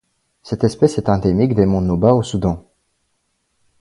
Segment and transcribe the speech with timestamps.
[0.41, 2.65] Cette espèce est endémique des monts Nouba au Soudan.